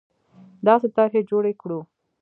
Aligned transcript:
داسې 0.65 0.87
طرحې 0.95 1.21
جوړې 1.29 1.53
کړو 1.61 1.79